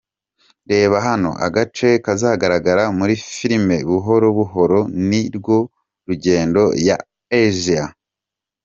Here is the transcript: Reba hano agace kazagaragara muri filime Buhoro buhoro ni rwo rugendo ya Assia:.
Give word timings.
Reba 0.71 0.97
hano 1.07 1.29
agace 1.45 1.87
kazagaragara 2.05 2.83
muri 2.97 3.13
filime 3.35 3.75
Buhoro 3.89 4.27
buhoro 4.37 4.79
ni 5.09 5.21
rwo 5.37 5.57
rugendo 6.07 6.61
ya 6.87 6.97
Assia:. 7.39 7.85